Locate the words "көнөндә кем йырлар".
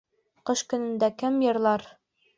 0.73-1.89